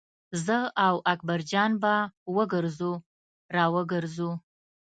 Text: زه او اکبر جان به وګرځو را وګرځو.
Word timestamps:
زه 0.45 0.57
او 0.85 0.95
اکبر 1.13 1.39
جان 1.51 1.71
به 1.81 1.93
وګرځو 2.35 2.93
را 3.55 3.65
وګرځو. 3.75 4.31